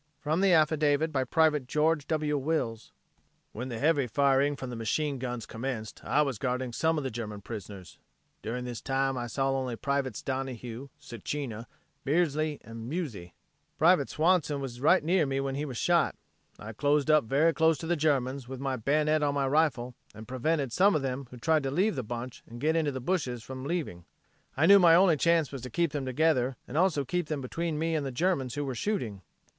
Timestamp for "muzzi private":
12.89-14.09